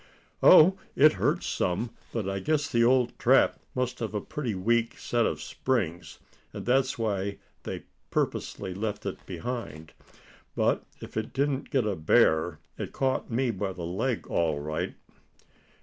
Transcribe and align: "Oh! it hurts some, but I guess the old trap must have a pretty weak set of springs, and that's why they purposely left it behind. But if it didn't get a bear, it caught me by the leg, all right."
"Oh! 0.41 0.79
it 0.95 1.13
hurts 1.13 1.45
some, 1.45 1.91
but 2.11 2.27
I 2.27 2.39
guess 2.39 2.67
the 2.67 2.83
old 2.83 3.19
trap 3.19 3.59
must 3.75 3.99
have 3.99 4.15
a 4.15 4.19
pretty 4.19 4.55
weak 4.55 4.97
set 4.97 5.27
of 5.27 5.39
springs, 5.39 6.17
and 6.53 6.65
that's 6.65 6.97
why 6.97 7.37
they 7.61 7.83
purposely 8.09 8.73
left 8.73 9.05
it 9.05 9.23
behind. 9.27 9.93
But 10.55 10.83
if 11.01 11.17
it 11.17 11.33
didn't 11.33 11.69
get 11.69 11.85
a 11.85 11.95
bear, 11.95 12.57
it 12.79 12.93
caught 12.93 13.29
me 13.29 13.51
by 13.51 13.73
the 13.73 13.85
leg, 13.85 14.25
all 14.25 14.59
right." 14.59 14.95